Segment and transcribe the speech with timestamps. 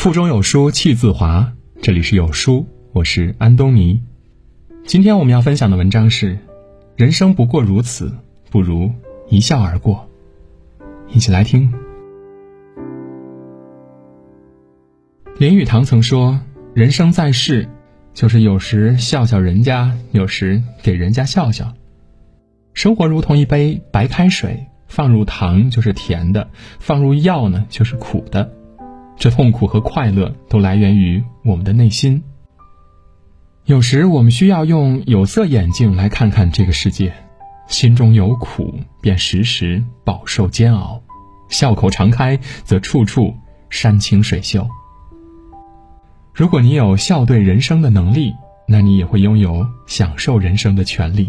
[0.00, 4.02] 腹中有书气自华，这里是有书，我是安东尼。
[4.86, 6.38] 今天我们要分享的文章是：
[6.96, 8.10] 人生不过如此，
[8.48, 8.90] 不如
[9.28, 10.08] 一笑而过。
[11.10, 11.70] 一起来听。
[15.36, 16.40] 林语堂曾说
[16.72, 17.68] ：“人生在世，
[18.14, 21.74] 就是有时笑笑人家，有时给人家笑笑。
[22.72, 26.48] 生活如同一杯白开水，放入糖就是甜的，
[26.78, 28.50] 放入药呢就是苦的。”
[29.20, 32.22] 这痛苦和快乐都来源于我们的内心。
[33.66, 37.12] 有时我们需要用有色眼镜来看看这个世界，
[37.68, 41.02] 心中有苦，便时时饱受煎熬；
[41.50, 43.34] 笑口常开，则处处
[43.68, 44.66] 山清水秀。
[46.32, 48.32] 如果你有笑对人生的能力，
[48.66, 51.28] 那你也会拥有享受人生的权利。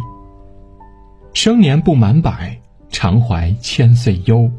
[1.34, 2.58] 生年不满百，
[2.90, 4.50] 常怀千岁忧。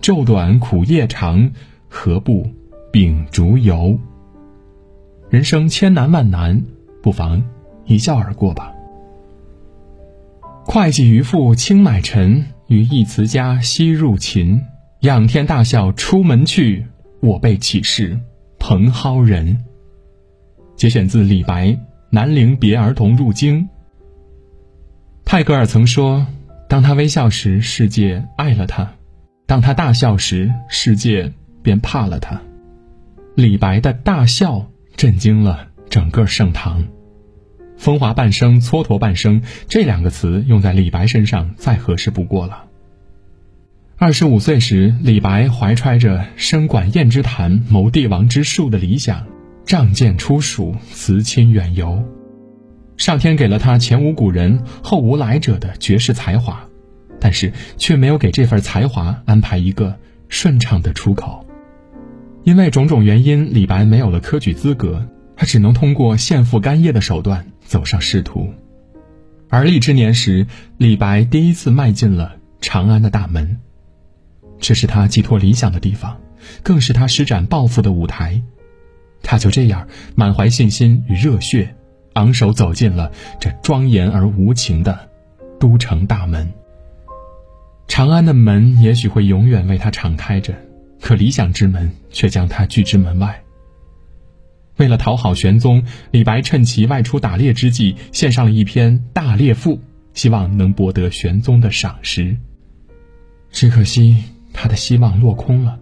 [0.00, 1.50] 昼短苦夜长，
[1.88, 2.48] 何不？
[2.90, 3.98] 秉烛游。
[5.28, 6.64] 人生千难万难，
[7.02, 7.42] 不妨
[7.86, 8.72] 一笑而过吧。
[10.64, 14.62] 会稽渔父轻买臣，于义慈家西入秦。
[15.00, 16.86] 仰天大笑出门去，
[17.20, 18.18] 我辈岂是
[18.58, 19.64] 蓬蒿人？
[20.76, 21.68] 节选自李白
[22.10, 23.62] 《南陵别儿童入京》。
[25.24, 26.26] 泰戈尔曾说
[26.68, 28.84] ：“当他微笑时，世界爱了他；
[29.46, 32.40] 当他大笑时，世界便怕了他。”
[33.40, 36.86] 李白的大笑震惊了整个盛唐
[37.78, 42.66] ，“风华半生，蹉跎半生”这两个词用在李白身上再合适不过了。
[43.96, 49.26] 二十五岁时，李白怀揣着“身管燕之坛，谋帝王之术”的理想，
[49.64, 52.04] 仗剑出蜀，辞亲远游。
[52.98, 56.62] 上天给了他前无古人、后无来者的绝世才华，
[57.18, 61.46] 但是却没有给这份才华安排一个顺畅的出口。
[62.42, 68.48] 因为种种原因，李白没有了科举资格，他只能通过献赋干谒的手段走上仕途。
[69.48, 70.46] 而立之年时，
[70.78, 73.58] 李白第一次迈进了长安的大门，
[74.58, 76.18] 这是他寄托理想的地方，
[76.62, 78.40] 更是他施展抱负的舞台。
[79.22, 81.74] 他就这样满怀信心与热血，
[82.14, 85.10] 昂首走进了这庄严而无情的
[85.58, 86.50] 都城大门。
[87.86, 90.54] 长安的门也许会永远为他敞开着。
[91.00, 93.42] 可理想之门却将他拒之门外。
[94.76, 99.76] 为了讨好玄宗，李白趁其外出打猎之际，献上了一篇《大猎赋》，
[100.14, 102.36] 希望能博得玄宗的赏识。
[103.50, 105.78] 只可惜他的希望落空了。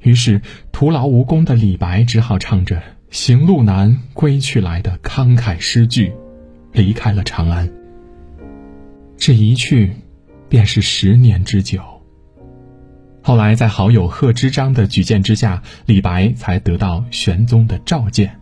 [0.00, 0.40] 于是
[0.72, 6.12] 徒劳无功的李白只好唱着“行路难，归去来”的慷慨诗句，
[6.72, 7.70] 离开了长安。
[9.16, 9.92] 这一去，
[10.48, 11.99] 便是十年之久。
[13.30, 18.40] 后来，在好友贺知章的举荐之下，李白才得到玄宗的召见。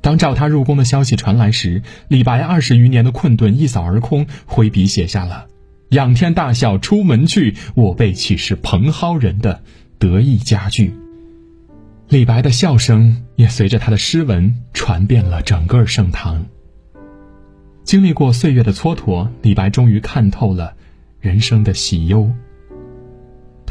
[0.00, 5.46] 当召他入宫的消息传来时，李白二十余年的困顿一扫而空，挥笔写下了
[5.90, 9.62] “仰天大笑出门去，我辈岂是蓬蒿人”的
[10.00, 10.92] 得意佳句。
[12.08, 16.44] 李白的笑声也随着他的诗文传遍了整个盛唐。
[17.84, 20.74] 经历过岁月的蹉跎，李白终于看透了
[21.20, 22.28] 人生的喜忧。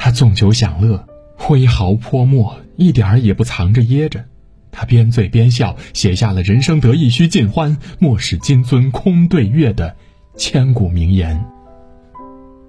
[0.03, 1.07] 他纵酒享乐，
[1.37, 4.25] 挥毫泼墨，一点儿也不藏着掖着。
[4.71, 9.95] 他边醉边笑，写下了“人生得意须尽欢，莫使金樽空对月”的
[10.35, 11.45] 千古名言。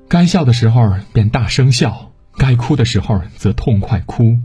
[0.08, 4.36] 该笑的时候便大声笑，该哭的时候则痛快哭，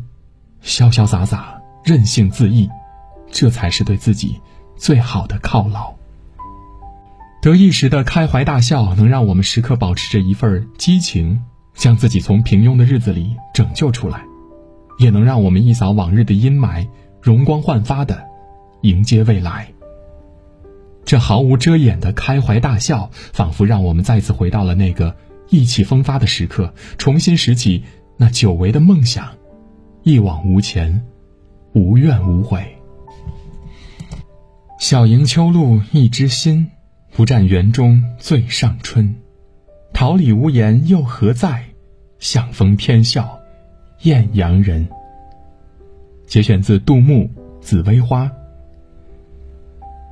[0.64, 2.70] 潇潇洒洒，任性恣意，
[3.30, 4.40] 这才是对自己
[4.78, 5.94] 最好的犒劳。
[7.42, 11.42] 得意时的开怀大笑，能让我们时刻保持着一份激情。
[11.78, 14.26] 将自己从平庸的日子里拯救出来，
[14.98, 16.88] 也能让我们一扫往日的阴霾，
[17.22, 18.26] 容光焕发的
[18.82, 19.72] 迎接未来。
[21.06, 25.16] 这毫无遮掩的开怀大笑，仿佛让我们再次回到了那个
[25.50, 27.84] 意气风发的时刻，重新拾起
[28.18, 29.30] 那久违的梦想，
[30.03, 31.06] 一往无前，
[31.73, 32.76] 无怨无悔。
[34.80, 36.70] 小迎秋露一枝新，
[37.12, 39.16] 不占园中最上春。
[39.99, 41.64] 桃李无言又何在？
[42.20, 43.40] 向风偏笑，
[44.03, 44.88] 艳阳人。
[46.28, 47.23] 节选自杜牧
[47.61, 48.26] 《紫薇花》。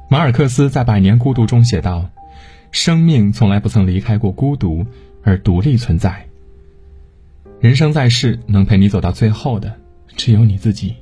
[0.10, 2.10] 马尔克斯在《百年孤独》中写道
[2.74, 4.88] ：“生命从来不曾离开过孤独，
[5.22, 6.26] 而独立存在。
[7.60, 9.76] 人生在世，能陪你走到最后的，
[10.16, 10.96] 只有你自己。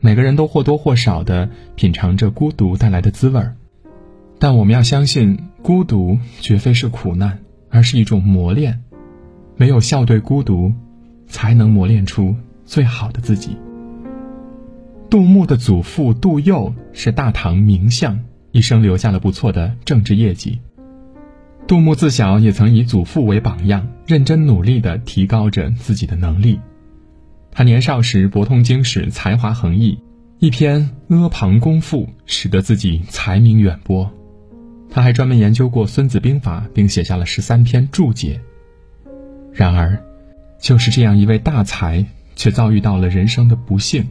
[0.00, 3.56] 每个人都或多或少的品尝着孤独带来的滋味儿，
[4.38, 7.40] 但我们要相信，孤独绝非是苦难，
[7.74, 8.80] 而是一种磨练。”
[9.58, 10.72] 没有笑对孤独，
[11.26, 12.34] 才能磨练出
[12.64, 13.56] 最好的自己。
[15.10, 18.18] 杜牧的祖父杜佑是大唐名相，
[18.50, 20.58] 一生留下了不错的政治业绩。
[21.68, 26.58] 杜牧自小也曾以祖父为榜样，认真努力地提高着自己的能力。
[27.52, 29.96] 他年少时博通经史，才华横溢，
[30.40, 34.10] 一篇《阿房宫赋》使得自己才名远播。
[34.94, 38.40] 他还专门研究过《孙子兵法》，并写下了十三篇注解。
[39.52, 40.00] 然而，
[40.60, 42.06] 就是这样一位大才，
[42.36, 44.06] 却遭遇到了人生的不幸。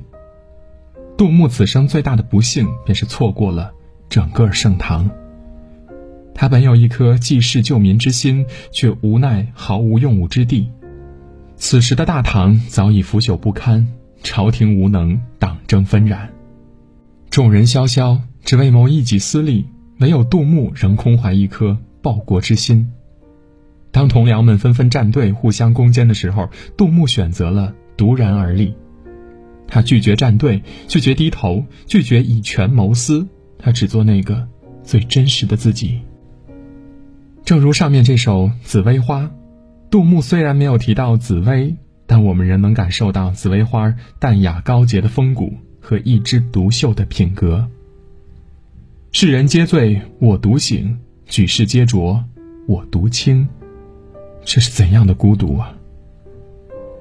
[1.17, 3.71] 杜牧此生最大的不幸，便是错过了
[4.09, 5.09] 整个盛唐。
[6.35, 10.69] 他本有一颗济世救民之心，却无奈毫无用武之地。
[11.55, 13.87] 此时的大唐早已腐朽不堪，
[14.21, 16.29] 朝廷无能，党争纷然，
[17.29, 19.65] 众人萧萧，只为谋一己私利。
[19.99, 22.91] 唯有杜牧仍空怀一颗报国之心。
[23.91, 28.73] 当同僚们纷纷站队，互相攻坚的时候，杜牧选择了独然而立。
[29.67, 34.47] 他拒绝站队，拒绝低头，拒绝以权谋私，他只做那个
[34.83, 36.01] 最真实的自己。
[37.43, 39.23] 正如上面这首《紫薇花》，
[39.89, 41.75] 杜牧虽然没有提到紫薇，
[42.07, 47.67] 但我们仍能感受到紫薇花淡雅高洁的风骨和一枝独秀的品格。
[49.15, 52.25] 世人皆醉我独醒，举世皆浊
[52.67, 53.47] 我独清。
[54.43, 55.71] 这是怎样的孤独啊！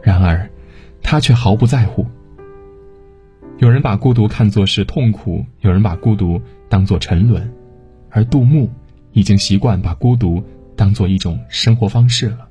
[0.03, 0.47] 然而，
[1.03, 2.07] 他却毫不在乎。
[3.57, 6.39] 有人把孤独看作是痛苦，有人把孤独
[6.69, 7.51] 当作沉沦，
[8.11, 8.69] 而杜牧
[9.13, 10.45] 已经习惯把孤独
[10.77, 12.47] 当做一种生活方式了。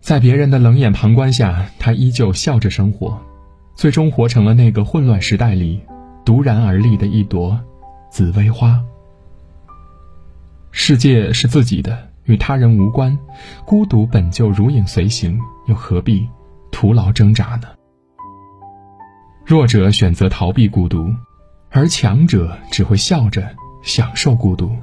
[0.00, 3.20] 在别人的冷眼旁观下，他依旧笑着生活，
[3.74, 5.82] 最终活成了那个混乱时代里
[6.24, 7.60] 独然而立的一朵
[8.16, 8.82] 紫薇花。
[10.70, 13.14] 世界是自己的，与他人无关，
[13.66, 16.26] 孤独本就如影随形，又何必
[16.72, 17.68] 徒劳挣扎呢？
[19.44, 21.14] 弱者选择逃避孤独，
[21.68, 24.74] 而强者只会笑着享受孤独。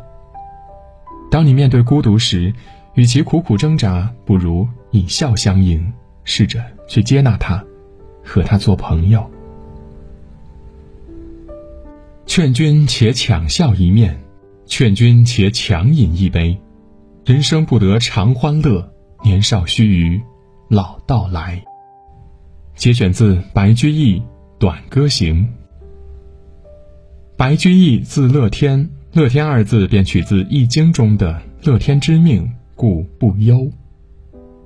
[1.32, 2.54] 当你面对孤独时，
[2.94, 5.92] 与其苦苦挣扎，不如以笑相迎，
[6.24, 7.64] 试着去接纳他，
[8.24, 9.28] 和他做朋友。
[12.26, 14.20] 劝君且强笑一面，
[14.66, 16.58] 劝君且强饮一杯。
[17.26, 18.92] 人生不得常欢乐，
[19.24, 20.22] 年少须臾
[20.70, 21.64] 老到来。
[22.76, 24.22] 节选自白居易。
[24.60, 25.46] 短歌行。
[27.36, 33.70] 白居易字乐天，乐天二字便取自《易经》中的“乐天之命，故不忧”。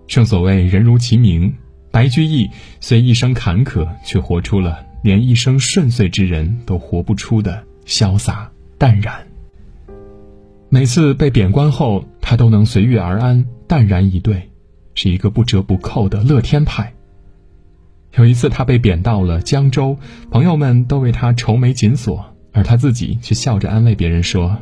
[0.05, 1.51] 正所谓人如其名，
[1.89, 2.47] 白居易
[2.79, 9.13] 虽一生坎坷，却活出了连一生顺遂之人都活不出的潇洒淡然。
[10.69, 14.49] 每次被贬官后，他都能随遇而安，淡然以对，
[14.95, 16.93] 是一个不折不扣的乐天派。
[18.15, 19.97] 有一次，他被贬到了江州，
[20.31, 24.57] 朋友们都为他愁眉紧锁，而他自己却笑着安慰别人说：“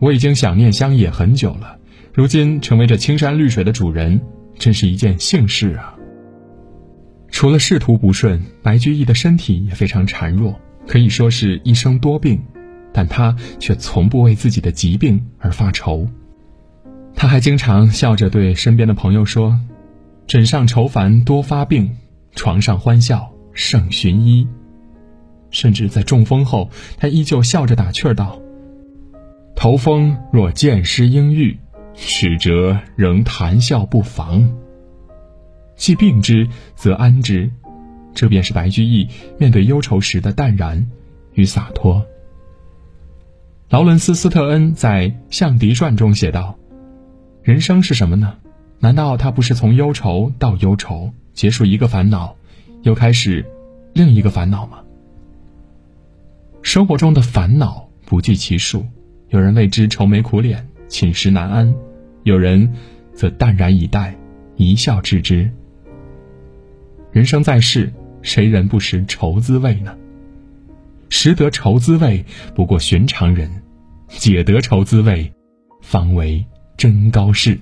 [0.00, 1.76] 我已经想念乡野很久了，
[2.14, 4.20] 如今成为这青山绿水的主人，
[4.58, 5.93] 真是一件幸事啊。”
[7.34, 12.40] 除了仕途不顺，白居易的身体也非常孱弱，可以说是一生多病，
[12.92, 16.06] 但他却从不为自己的疾病而发愁。
[17.12, 19.58] 他还经常笑着对身边的朋友说
[20.28, 21.90] ：“枕上愁烦多发病。”
[22.36, 24.46] 床上欢笑胜寻医，
[25.50, 28.40] 甚至在中风后，他依旧笑着打趣儿道
[29.56, 31.58] ：“头风若见师应愈，
[31.94, 34.48] 曲折仍谈笑不妨。
[35.76, 37.50] 既病之，则安之。”
[38.14, 40.86] 这便是白居易面对忧愁时的淡然
[41.32, 42.06] 与洒脱。
[43.68, 46.56] 劳伦斯·斯特恩在《象迪传》中写道
[47.42, 48.36] ：“人生是什么呢？
[48.78, 52.36] 难道它不是从忧愁到忧愁？”结束一个烦恼，
[52.82, 53.44] 又开始
[53.94, 54.78] 另一个烦恼吗？
[56.62, 58.86] 生活中的烦恼不计其数，
[59.30, 61.74] 有人为之愁眉苦脸、寝食难安，
[62.22, 62.72] 有人
[63.12, 64.16] 则淡然以待、
[64.54, 65.50] 一笑置之。
[67.14, 67.90] 人生在世，
[68.22, 69.96] 谁人不识愁滋味呢？
[71.08, 73.48] 识得愁滋味，不过寻常人；
[74.08, 75.32] 解得愁滋味，
[75.80, 76.44] 方为
[76.76, 77.58] 真高士。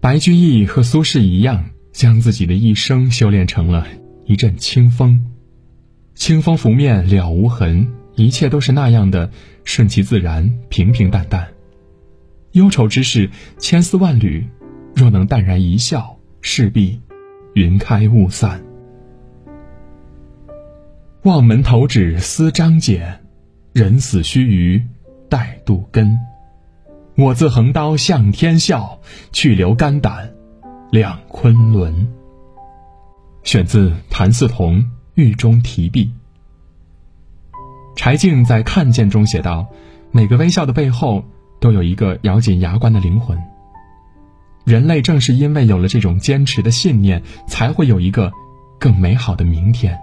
[0.00, 1.64] 白居易和苏轼一样。
[1.90, 3.84] 将自己的一生修炼成了
[4.24, 5.20] 一阵清风，
[6.14, 9.32] 清风拂面了无痕，一切都是那样的
[9.64, 11.48] 顺其自然、平平淡淡。
[12.52, 13.28] 忧愁之事
[13.58, 14.46] 千丝万缕，
[14.94, 17.00] 若能淡然一笑，势必
[17.54, 18.62] 云开雾散。
[21.22, 23.20] 望门投止思张俭，
[23.72, 24.82] 人死须臾
[25.28, 26.18] 待杜根。
[27.16, 29.00] 我自横刀向天笑，
[29.32, 30.32] 去留肝胆。
[30.90, 32.08] 两昆仑，
[33.42, 34.82] 选自谭嗣同
[35.14, 36.04] 《狱中题壁》。
[37.94, 39.66] 柴静在《看见》中写道
[40.12, 41.24] ：“每个微笑的背后，
[41.60, 43.36] 都有一个咬紧牙关的灵魂。
[44.68, 48.30] 人类正是因为有了这种坚持的信念，才会有一个
[48.78, 49.98] 更美好的明天。”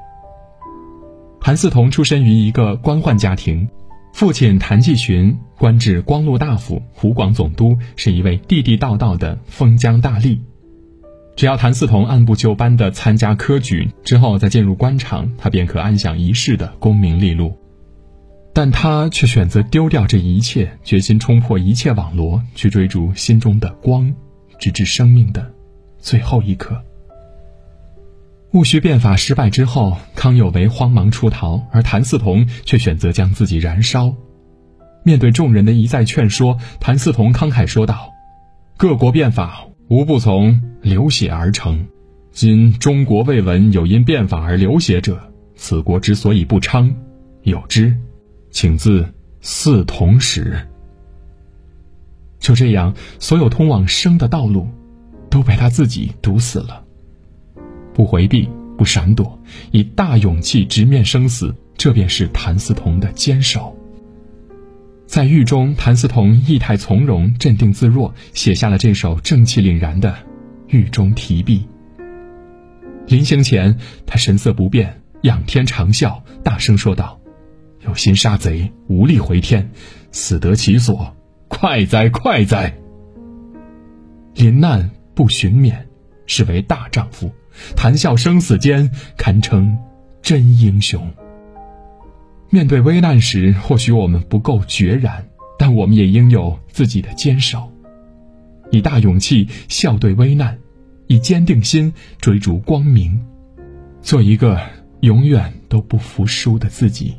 [1.40, 3.70] 谭嗣同出身于一个官宦家庭，
[4.12, 10.40] 父亲谭继洵官至光禄大夫、湖广总督，是一位地地道道的封疆大吏。
[11.36, 17.56] 只要谭嗣同按部就班地参加科举，之后再进入官场，他便可安享一世的功名利禄。
[18.52, 24.12] 但他却选择丢掉这一切，决心冲破一切网罗，去追逐心中的光，
[24.60, 25.52] 直至生命的
[26.00, 26.82] 最后一刻。
[28.52, 34.14] 戊戌变法失败之后，康有为慌忙出逃，而谭嗣同却选择将自己燃烧。
[35.04, 38.12] 面对众人的一再劝说，谭嗣同慷慨说道
[38.78, 41.86] ：“各国变法。”无不从流血而成，
[42.32, 46.92] 今中国未闻有因变法而流血者，此国之所以不昌，
[47.44, 47.96] 有之，
[48.50, 49.08] 请自
[49.44, 50.58] 嗣同始。
[52.46, 54.68] 就这样，所有通往生的道路，
[55.32, 56.84] 都被他自己堵死了。
[57.92, 58.48] 不回避，
[58.78, 59.40] 不闪躲，
[59.72, 63.76] 以大勇气直面生死，这便是谭嗣同的坚守。
[65.08, 70.12] 在狱中，谭嗣同意态从容、镇定自若，写下了这首正气凛然的
[70.68, 71.66] 《狱中题壁》。
[73.08, 73.76] 临行前，
[74.06, 77.20] 他神色不变，仰天长啸，大声说道
[77.88, 79.72] ：“有心杀贼，无力回天，
[80.12, 81.15] 死得其所，
[81.58, 82.76] 快哉快哉！
[84.36, 85.88] 临难不寻免，
[86.28, 87.30] 是为大丈夫；
[87.78, 89.76] 谈笑生死间，堪称
[90.22, 91.10] 真英雄。”
[92.52, 95.26] 面对危难时，或许我们不够决然，
[95.58, 97.72] 但我们也应有自己的坚守，
[98.70, 100.60] 以大勇气笑对危难，
[101.08, 103.26] 以坚定心追逐光明，
[104.02, 104.60] 做一个
[105.00, 107.16] 永远都不服输的自己。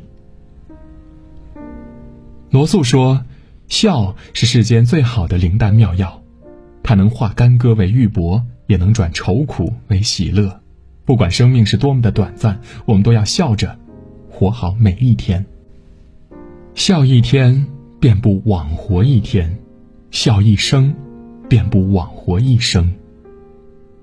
[2.50, 3.24] 罗素说
[3.68, 6.22] ：“笑是世间最好的灵丹妙药，
[6.82, 10.60] 它能化干戈为玉帛，也能转愁苦为喜乐。
[11.04, 13.78] 不管生命是多么的短暂，我们都要笑着。”
[14.28, 15.46] 活好每一天，
[16.74, 17.66] 笑一天
[17.98, 19.56] 便不枉活一天，
[20.10, 20.94] 笑一生
[21.48, 22.92] 便不枉活一生。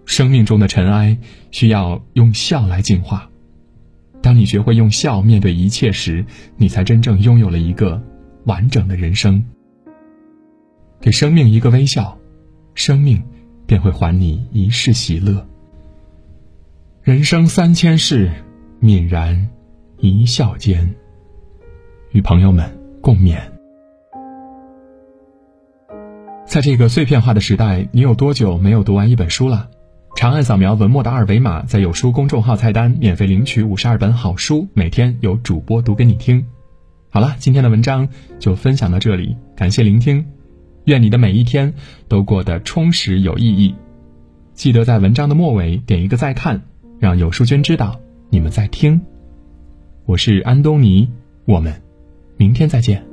[0.05, 1.15] 生命中的尘埃
[1.51, 3.29] 需要用笑来净化。
[4.23, 6.25] 当你学会用笑面对一切时，
[6.57, 8.01] 你才真正拥有了一个
[8.45, 9.45] 完整的人生。
[11.03, 12.17] 给生命一个微笑，
[12.75, 13.21] 生命
[13.65, 15.45] 便会还你一世喜乐。
[17.01, 18.31] 人生三千事，
[18.81, 19.49] 泯然。
[19.99, 20.95] 一笑间，
[22.11, 22.69] 与朋友们
[23.01, 23.37] 共勉。
[26.45, 29.69] 在这个碎片化的时代，你有多久没有读完一本书了？
[30.15, 36.45] 长按扫描文末的二维码，在有书公众号菜单免费领取五十二本好书，每天有主播读给你听。
[37.09, 38.07] 好了，今天的文章
[38.39, 40.25] 就分享到这里，感谢聆听，
[40.85, 41.73] 愿你的每一天
[42.07, 43.75] 都过得充实有意义。
[44.53, 46.61] 记得在文章的末尾点一个再看，
[46.99, 47.99] 让有书君知道
[48.29, 49.01] 你们在听。
[50.05, 51.09] 我是安东尼，
[51.45, 51.81] 我们
[52.37, 53.12] 明天再见。